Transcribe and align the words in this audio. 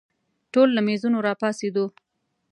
ټوله 0.51 0.71
له 0.75 0.81
مېزونو 0.87 1.17
راپاڅېدو. 1.27 1.85